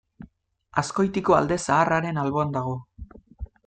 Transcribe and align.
Azkoitiko 0.83 1.37
Alde 1.41 1.59
Zaharraren 1.69 2.21
alboan 2.25 2.61
dago. 2.61 2.77